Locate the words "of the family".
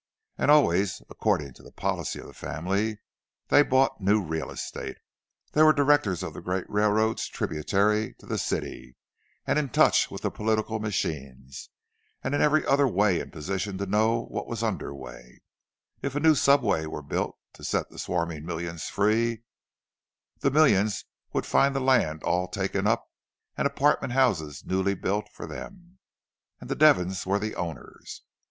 2.19-2.99